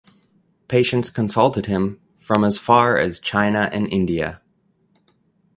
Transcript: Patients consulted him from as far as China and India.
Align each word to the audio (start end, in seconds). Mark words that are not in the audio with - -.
Patients 0.67 1.11
consulted 1.11 1.67
him 1.67 2.01
from 2.17 2.43
as 2.43 2.57
far 2.57 2.97
as 2.97 3.19
China 3.19 3.69
and 3.71 3.85
India. 3.93 4.41